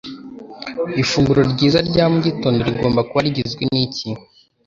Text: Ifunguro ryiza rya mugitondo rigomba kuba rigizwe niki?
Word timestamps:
Ifunguro 1.01 1.41
ryiza 1.51 1.79
rya 1.89 2.05
mugitondo 2.11 2.59
rigomba 2.67 3.01
kuba 3.07 3.23
rigizwe 3.25 3.63
niki? 3.73 4.09